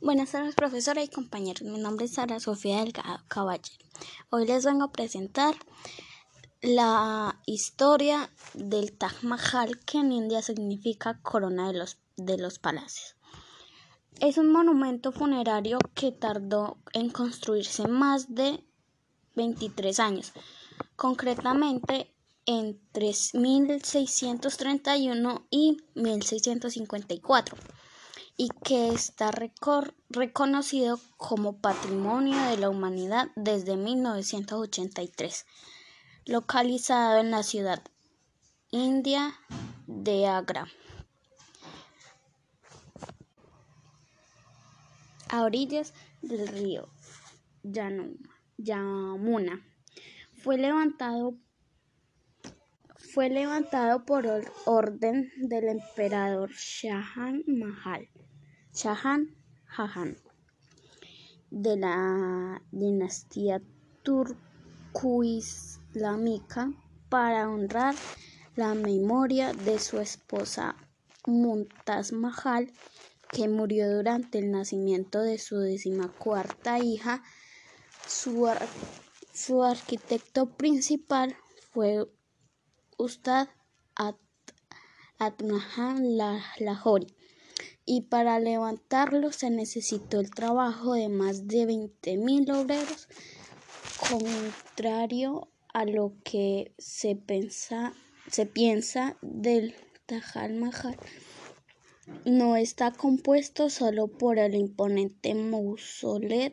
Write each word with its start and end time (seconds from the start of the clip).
Buenas 0.00 0.30
tardes, 0.30 0.54
profesora 0.54 1.02
y 1.02 1.08
compañeros. 1.08 1.62
Mi 1.62 1.78
nombre 1.78 2.06
es 2.06 2.14
Sara 2.14 2.40
Sofía 2.40 2.78
Delgado 2.78 3.20
Caballero. 3.28 3.84
Hoy 4.30 4.46
les 4.46 4.64
vengo 4.64 4.84
a 4.84 4.92
presentar 4.92 5.54
la 6.62 7.38
historia 7.46 8.30
del 8.54 8.92
Taj 8.92 9.22
Mahal, 9.22 9.78
que 9.80 9.98
en 9.98 10.12
India 10.12 10.40
significa 10.40 11.20
corona 11.20 11.70
de 11.70 11.78
los, 11.78 11.98
de 12.16 12.38
los 12.38 12.58
palacios. 12.58 13.16
Es 14.20 14.38
un 14.38 14.50
monumento 14.50 15.12
funerario 15.12 15.78
que 15.94 16.10
tardó 16.10 16.78
en 16.94 17.10
construirse 17.10 17.86
más 17.86 18.34
de 18.34 18.64
23 19.34 20.00
años, 20.00 20.32
concretamente 20.96 22.14
entre 22.46 23.12
1631 23.34 25.46
y 25.50 25.76
1654 25.94 27.58
y 28.36 28.50
que 28.64 28.88
está 28.88 29.30
reconocido 30.10 31.00
como 31.16 31.58
Patrimonio 31.58 32.38
de 32.50 32.58
la 32.58 32.68
Humanidad 32.68 33.28
desde 33.34 33.76
1983, 33.76 35.46
localizado 36.26 37.18
en 37.18 37.30
la 37.30 37.42
ciudad 37.42 37.82
india 38.70 39.34
de 39.86 40.26
Agra. 40.26 40.66
A 45.30 45.42
orillas 45.42 45.94
del 46.22 46.46
río 46.48 46.88
Yamuna. 48.58 49.64
Fue 50.42 50.58
levantado 50.58 51.34
fue 53.14 53.30
levantado 53.30 54.04
por 54.04 54.26
orden 54.66 55.32
del 55.38 55.68
emperador 55.68 56.50
Shahan 56.52 57.44
Mahal. 57.46 58.08
Shahan 58.76 59.34
Jahan 59.64 60.18
de 61.50 61.76
la 61.78 62.60
dinastía 62.72 63.62
turco-islámica 64.02 66.74
para 67.08 67.48
honrar 67.48 67.94
la 68.54 68.74
memoria 68.74 69.54
de 69.54 69.78
su 69.78 69.98
esposa 69.98 70.76
Mumtaz 71.26 72.12
Mahal, 72.12 72.70
que 73.30 73.48
murió 73.48 73.90
durante 73.90 74.40
el 74.40 74.50
nacimiento 74.50 75.22
de 75.22 75.38
su 75.38 75.56
decimacuarta 75.56 76.78
hija. 76.78 77.22
Su, 78.06 78.46
su 79.32 79.64
arquitecto 79.64 80.54
principal 80.54 81.34
fue 81.72 82.06
Ustad 82.98 83.48
Atmahan 85.18 86.18
Lahori 86.58 87.16
y 87.86 88.02
para 88.02 88.38
levantarlo 88.40 89.32
se 89.32 89.48
necesitó 89.48 90.20
el 90.20 90.30
trabajo 90.30 90.92
de 90.94 91.08
más 91.08 91.46
de 91.46 91.68
20.000 91.68 92.52
obreros, 92.52 93.08
contrario 94.10 95.48
a 95.72 95.84
lo 95.84 96.14
que 96.24 96.74
se, 96.78 97.14
pensa, 97.14 97.94
se 98.28 98.44
piensa 98.44 99.16
del 99.22 99.76
Taj 100.06 100.50
Mahal. 100.50 100.96
No 102.24 102.56
está 102.56 102.90
compuesto 102.90 103.70
solo 103.70 104.08
por 104.08 104.38
el 104.38 104.56
imponente 104.56 105.34
mausoleo 105.34 106.52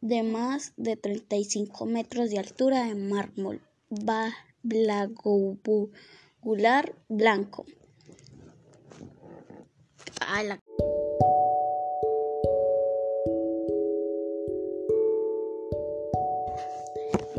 de 0.00 0.22
más 0.22 0.72
de 0.76 0.96
35 0.96 1.86
metros 1.86 2.30
de 2.30 2.38
altura 2.38 2.84
de 2.84 2.94
mármol 2.96 3.60
blagobular 4.62 6.94
blanco 7.08 7.66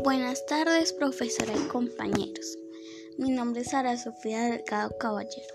Buenas 0.02 0.46
tardes, 0.46 0.94
profesora 0.94 1.52
y 1.54 1.68
compañeros. 1.68 2.56
Mi 3.18 3.28
nombre 3.28 3.60
es 3.60 3.68
Sara 3.68 3.98
Sofía 3.98 4.44
Delgado 4.44 4.96
Caballero. 4.98 5.54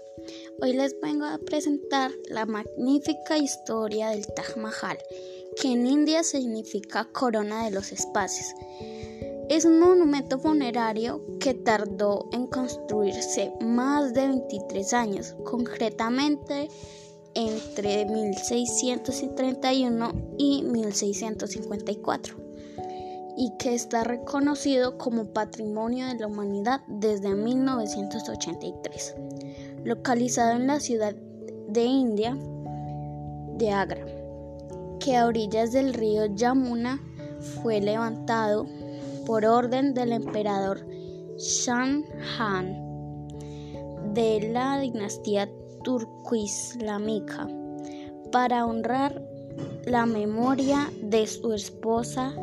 Hoy 0.62 0.74
les 0.74 1.00
vengo 1.02 1.26
a 1.26 1.40
presentar 1.40 2.12
la 2.30 2.46
magnífica 2.46 3.40
historia 3.40 4.10
del 4.10 4.28
Taj 4.28 4.58
Mahal, 4.58 5.00
que 5.60 5.72
en 5.72 5.88
India 5.88 6.22
significa 6.22 7.06
corona 7.12 7.66
de 7.66 7.72
los 7.72 7.92
espacios. 7.92 8.54
Es 9.50 9.66
un 9.66 9.80
monumento 9.80 10.38
funerario 10.38 11.26
que 11.40 11.56
tardó 11.56 12.30
en 12.34 12.46
construirse 12.46 13.52
más 13.62 14.14
de 14.14 14.28
23 14.28 14.94
años, 14.94 15.36
concretamente 15.44 16.70
entre 17.34 18.06
1631 18.06 20.12
y 20.38 20.64
1654 20.64 22.42
y 23.38 23.52
que 23.58 23.74
está 23.74 24.04
reconocido 24.04 24.98
como 24.98 25.26
Patrimonio 25.26 26.08
de 26.08 26.16
la 26.16 26.28
Humanidad 26.28 26.82
desde 26.88 27.34
1983, 27.34 29.16
localizado 29.84 30.58
en 30.58 30.68
la 30.68 30.80
ciudad 30.80 31.16
de 31.70 31.84
India 31.84 32.38
de 33.58 33.72
Agra, 33.72 34.06
que 35.00 35.16
a 35.16 35.26
orillas 35.26 35.72
del 35.72 35.94
río 35.94 36.26
Yamuna 36.36 37.02
fue 37.62 37.80
levantado 37.80 38.68
por 39.26 39.46
orden 39.46 39.94
del 39.94 40.12
emperador 40.12 40.86
Shah 41.38 42.02
de 44.14 44.50
la 44.52 44.80
dinastía 44.80 45.50
turco-islámica 45.84 47.48
para 48.32 48.66
honrar 48.66 49.22
la 49.86 50.06
memoria 50.06 50.90
de 51.02 51.28
su 51.28 51.54
esposa 51.54 52.34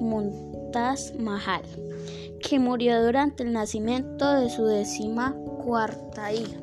Mumtaz 0.00 1.14
Mahal, 1.18 1.62
que 2.40 2.58
murió 2.58 3.02
durante 3.02 3.42
el 3.42 3.52
nacimiento 3.52 4.32
de 4.32 4.50
su 4.50 4.64
décima 4.66 5.34
cuarta 5.64 6.32
hija. 6.32 6.60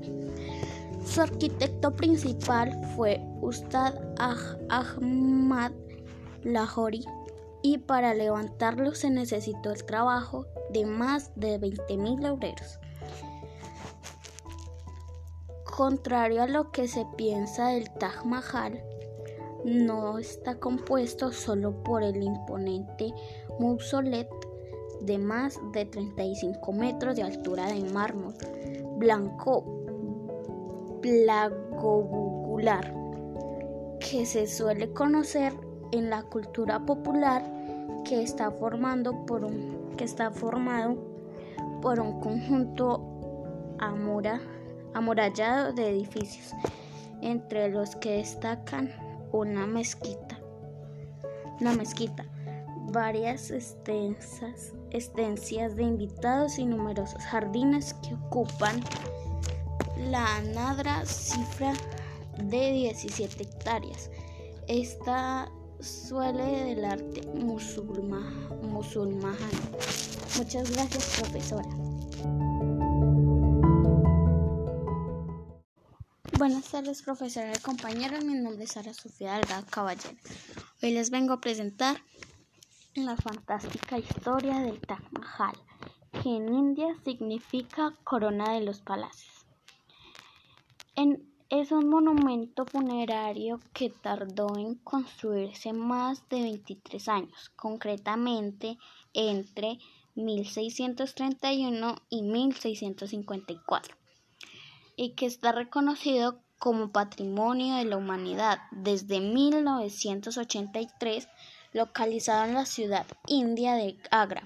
Su 1.05 1.21
arquitecto 1.21 1.95
principal 1.95 2.79
fue 2.95 3.19
Ustad 3.41 3.95
Ahmad 4.69 5.71
Lahori 6.43 7.05
y 7.63 7.79
para 7.79 8.13
levantarlo 8.13 8.93
se 8.93 9.09
necesitó 9.09 9.71
el 9.71 9.83
trabajo 9.83 10.45
de 10.71 10.85
más 10.85 11.31
de 11.35 11.59
20.000 11.59 12.31
obreros. 12.31 12.79
Contrario 15.81 16.43
a 16.43 16.47
lo 16.47 16.71
que 16.71 16.87
se 16.87 17.07
piensa 17.17 17.69
del 17.69 17.89
Taj 17.89 18.23
Mahal, 18.23 18.83
no 19.65 20.19
está 20.19 20.59
compuesto 20.59 21.31
solo 21.31 21.71
por 21.83 22.03
el 22.03 22.21
imponente 22.21 23.11
mausoleo 23.59 24.29
de 25.01 25.17
más 25.17 25.59
de 25.73 25.85
35 25.85 26.71
metros 26.73 27.15
de 27.15 27.23
altura 27.23 27.65
de 27.65 27.81
mármol 27.91 28.35
blanco 28.97 29.65
plagobular 31.01 32.93
que 33.99 34.27
se 34.27 34.45
suele 34.45 34.93
conocer 34.93 35.51
en 35.91 36.11
la 36.11 36.21
cultura 36.21 36.85
popular 36.85 37.43
que 38.05 38.21
está 38.21 38.51
formando 38.51 39.25
por 39.25 39.43
un 39.43 39.95
que 39.97 40.03
está 40.03 40.29
formado 40.29 40.95
por 41.81 41.99
un 41.99 42.19
conjunto 42.19 43.01
amurallado 44.93 45.73
de 45.73 45.89
edificios 45.89 46.53
entre 47.21 47.69
los 47.69 47.95
que 47.97 48.17
destacan 48.17 48.91
una 49.31 49.65
mezquita 49.67 50.39
una 51.59 51.73
mezquita 51.73 52.25
varias 52.91 53.51
extensas 53.51 54.73
estancias 54.91 55.75
de 55.75 55.83
invitados 55.83 56.57
y 56.59 56.65
numerosos 56.65 57.23
jardines 57.23 57.93
que 57.95 58.13
ocupan 58.13 58.81
la 60.09 60.41
nadra 60.53 61.05
cifra 61.05 61.73
de 62.37 62.71
17 62.71 63.43
hectáreas. 63.43 64.09
Esta 64.67 65.51
suele 65.79 66.43
del 66.43 66.85
arte 66.85 67.21
musulmán. 67.33 68.25
Muchas 70.37 70.71
gracias, 70.71 71.19
profesora. 71.19 71.90
Buenas 76.51 76.69
tardes, 76.69 77.01
profesora 77.01 77.53
y 77.55 77.61
compañeros. 77.61 78.25
Mi 78.25 78.33
nombre 78.33 78.65
es 78.65 78.71
Sara 78.71 78.93
Sofía 78.93 79.35
Delgado 79.35 79.65
Caballero. 79.69 80.17
Hoy 80.83 80.91
les 80.91 81.09
vengo 81.09 81.31
a 81.31 81.39
presentar 81.39 82.03
la 82.93 83.15
fantástica 83.15 83.97
historia 83.97 84.59
del 84.59 84.81
Taj 84.81 84.99
Mahal, 85.11 85.55
que 86.11 86.27
en 86.27 86.53
India 86.53 86.93
significa 87.05 87.95
corona 88.03 88.51
de 88.51 88.65
los 88.65 88.81
palacios. 88.81 89.45
Es 91.47 91.71
un 91.71 91.87
monumento 91.87 92.65
funerario 92.65 93.61
que 93.71 93.89
tardó 93.89 94.57
en 94.57 94.75
construirse 94.75 95.71
más 95.71 96.27
de 96.27 96.41
23 96.41 97.07
años, 97.07 97.49
concretamente 97.55 98.77
entre 99.13 99.79
1631 100.15 101.95
y 102.09 102.23
1654, 102.23 104.00
y 104.95 105.15
que 105.15 105.25
está 105.25 105.51
reconocido 105.51 106.41
como 106.57 106.91
Patrimonio 106.91 107.75
de 107.75 107.85
la 107.85 107.97
Humanidad. 107.97 108.59
Desde 108.71 109.19
1983, 109.19 111.27
localizado 111.73 112.45
en 112.45 112.53
la 112.53 112.65
ciudad 112.65 113.05
india 113.27 113.75
de 113.75 113.97
Agra, 114.11 114.43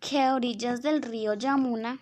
que 0.00 0.20
a 0.20 0.34
orillas 0.34 0.82
del 0.82 1.02
río 1.02 1.34
Yamuna 1.34 1.98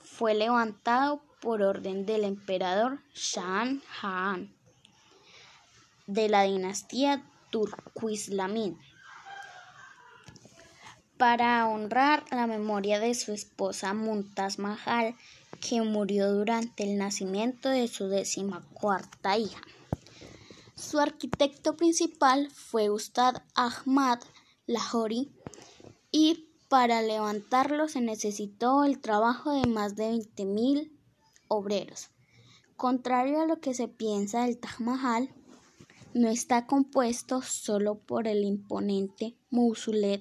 fue 0.00 0.34
levantado 0.34 1.22
por 1.40 1.62
orden 1.62 2.06
del 2.06 2.24
emperador 2.24 3.00
Shah 3.14 3.76
Jahan 3.88 4.54
de 6.06 6.28
la 6.28 6.42
dinastía 6.42 7.22
turco-islamí 7.50 8.76
para 11.16 11.66
honrar 11.68 12.24
la 12.30 12.46
memoria 12.46 12.98
de 12.98 13.14
su 13.14 13.32
esposa 13.32 13.92
Mumtaz 13.92 14.58
Mahal, 14.58 15.14
que 15.60 15.82
murió 15.82 16.32
durante 16.32 16.82
el 16.84 16.98
nacimiento 16.98 17.68
de 17.68 17.86
su 17.86 18.08
decimacuarta 18.08 19.36
hija. 19.38 19.60
Su 20.74 20.98
arquitecto 20.98 21.76
principal 21.76 22.50
fue 22.50 22.90
Ustad 22.90 23.42
Ahmad 23.54 24.20
Lahori 24.66 25.30
y 26.10 26.48
para 26.68 27.02
levantarlo 27.02 27.88
se 27.88 28.00
necesitó 28.00 28.84
el 28.84 29.00
trabajo 29.00 29.52
de 29.52 29.68
más 29.68 29.94
de 29.96 30.10
20.000 30.10 30.90
obreros. 31.48 32.10
Contrario 32.76 33.42
a 33.42 33.46
lo 33.46 33.60
que 33.60 33.74
se 33.74 33.88
piensa 33.88 34.46
del 34.46 34.58
Taj 34.58 34.80
Mahal, 34.80 35.34
no 36.14 36.28
está 36.28 36.66
compuesto 36.66 37.42
solo 37.42 37.98
por 37.98 38.26
el 38.26 38.44
imponente 38.44 39.36
mausoleo 39.50 40.20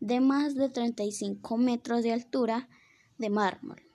de 0.00 0.20
más 0.20 0.56
de 0.56 0.68
35 0.68 1.56
metros 1.56 2.02
de 2.02 2.12
altura 2.12 2.68
de 3.18 3.30
mármol 3.30 3.85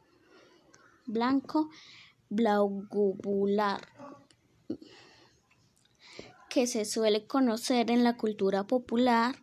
blanco 1.12 1.70
blaugubular 2.30 3.88
que 6.50 6.68
se 6.68 6.86
suele 6.86 7.28
conocer 7.28 7.92
en 7.92 8.04
la 8.04 8.18
cultura 8.18 8.66
popular 8.66 9.36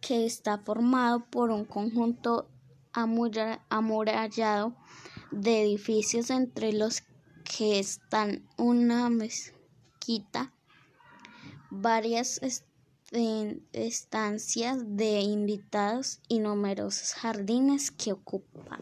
que 0.00 0.26
está 0.26 0.58
formado 0.58 1.24
por 1.30 1.50
un 1.50 1.64
conjunto 1.64 2.48
amurallado 2.92 4.76
de 5.30 5.62
edificios 5.62 6.30
entre 6.30 6.72
los 6.72 7.02
que 7.44 7.78
están 7.78 8.48
una 8.56 9.10
mezquita, 9.10 10.52
varias 11.70 12.40
estancias 13.72 14.78
de 14.96 15.20
invitados 15.20 16.20
y 16.28 16.38
numerosos 16.38 17.14
jardines 17.14 17.90
que 17.90 18.12
ocupan 18.12 18.80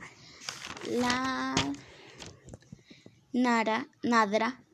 la 0.90 1.54
Nara, 3.32 3.88
Nadra 4.02 4.64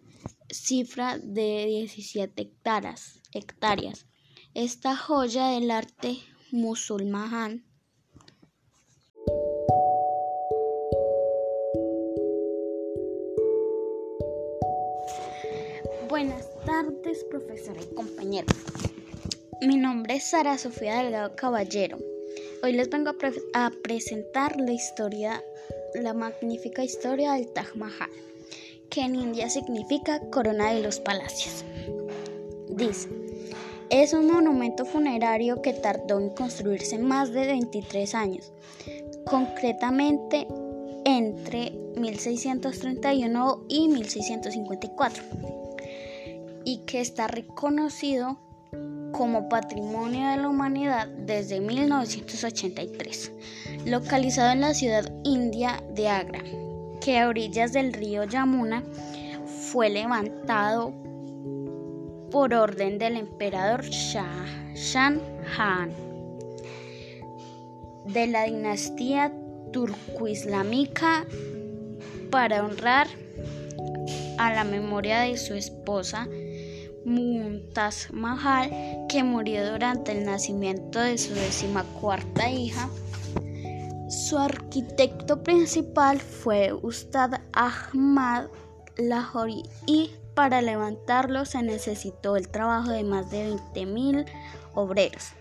cifra 0.50 1.18
de 1.18 1.66
17 1.66 2.40
hectáreas, 2.40 3.20
hectáreas. 3.32 4.06
Esta 4.54 4.96
joya 4.96 5.48
del 5.48 5.70
arte 5.70 6.18
musulmán 6.50 7.64
Buenas 16.08 16.48
tardes, 16.64 17.24
profesora 17.24 17.80
y 17.82 17.94
compañeros. 17.94 18.56
Mi 19.60 19.76
nombre 19.76 20.14
es 20.14 20.30
Sara 20.30 20.56
Sofía 20.56 21.02
Delgado 21.02 21.34
Caballero. 21.36 21.98
Hoy 22.62 22.72
les 22.72 22.88
vengo 22.88 23.10
a, 23.54 23.70
presentar 23.82 24.58
la 24.58 24.72
historia, 24.72 25.42
la 25.94 26.14
magnífica 26.14 26.84
historia 26.84 27.32
del 27.32 27.52
Taj 27.52 27.74
Mahal, 27.74 28.10
que 28.96 29.02
en 29.02 29.14
India 29.14 29.50
significa 29.50 30.20
corona 30.30 30.72
de 30.72 30.80
los 30.80 31.00
palacios. 31.00 31.66
Dice, 32.70 33.10
es 33.90 34.14
un 34.14 34.26
monumento 34.26 34.86
funerario 34.86 35.60
que 35.60 35.74
tardó 35.74 36.18
en 36.18 36.30
construirse 36.30 36.96
más 36.96 37.30
de 37.30 37.46
23 37.46 38.14
años, 38.14 38.54
concretamente 39.26 40.48
entre 41.04 41.72
1631 41.98 43.66
y 43.68 43.88
1654, 43.88 45.24
y 46.64 46.78
que 46.86 47.02
está 47.02 47.26
reconocido 47.26 48.38
como 49.12 49.50
Patrimonio 49.50 50.26
de 50.30 50.38
la 50.38 50.48
Humanidad 50.48 51.06
desde 51.06 51.60
1983, 51.60 53.30
localizado 53.84 54.52
en 54.52 54.62
la 54.62 54.72
ciudad 54.72 55.12
india 55.22 55.84
de 55.94 56.08
Agra, 56.08 56.40
que 57.06 57.20
a 57.20 57.28
orillas 57.28 57.72
del 57.72 57.92
río 57.92 58.24
Yamuna 58.24 58.82
fue 59.70 59.88
levantado 59.88 60.92
por 62.32 62.52
orden 62.52 62.98
del 62.98 63.16
emperador 63.16 63.84
Shah 63.84 64.44
Jahan 64.74 65.92
de 68.06 68.26
la 68.26 68.42
dinastía 68.42 69.32
turco-islámica 69.72 71.24
para 72.32 72.64
honrar 72.64 73.06
a 74.38 74.52
la 74.52 74.64
memoria 74.64 75.20
de 75.20 75.36
su 75.36 75.54
esposa 75.54 76.26
Mumtaz 77.04 78.08
Mahal, 78.10 79.06
que 79.08 79.22
murió 79.22 79.70
durante 79.70 80.10
el 80.10 80.24
nacimiento 80.24 80.98
de 80.98 81.18
su 81.18 81.34
decimacuarta 81.34 82.50
hija. 82.50 82.88
Su 84.08 84.38
arquitecto 84.38 85.42
principal 85.42 86.20
fue 86.20 86.72
Ustad 86.72 87.40
Ahmad 87.52 88.44
Lahori 88.96 89.64
y 89.86 90.12
para 90.34 90.62
levantarlo 90.62 91.44
se 91.44 91.60
necesitó 91.62 92.36
el 92.36 92.48
trabajo 92.48 92.90
de 92.90 93.02
más 93.02 93.32
de 93.32 93.56
20.000 93.74 94.24
obreros. 94.74 95.32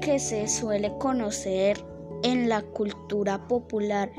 que 0.00 0.18
se 0.18 0.48
suele 0.48 0.96
conocer 0.98 1.84
en 2.22 2.48
la 2.48 2.62
cultura 2.62 3.46
popular, 3.46 4.10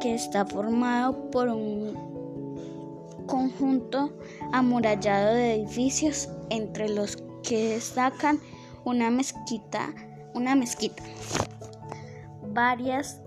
que 0.00 0.14
está 0.14 0.44
formado 0.46 1.30
por 1.30 1.48
un 1.48 3.24
conjunto 3.26 4.12
amurallado 4.52 5.34
de 5.34 5.54
edificios 5.54 6.28
entre 6.50 6.88
los 6.88 7.16
que 7.42 7.74
destacan 7.74 8.40
una 8.84 9.10
mezquita, 9.10 9.94
una 10.34 10.54
mezquita, 10.54 11.02
varias 12.52 13.20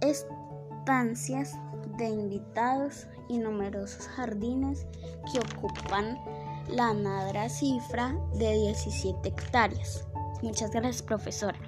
estancias 0.00 1.54
de 1.96 2.08
invitados 2.08 3.06
y 3.28 3.38
numerosos 3.38 4.06
jardines 4.08 4.86
que 5.32 5.38
ocupan 5.38 6.18
la 6.68 6.92
nadra 6.92 7.48
cifra 7.48 8.16
de 8.34 8.52
17 8.52 9.28
hectáreas. 9.28 10.09
Muchas 10.42 10.70
gracias, 10.70 11.02
profesora. 11.02 11.58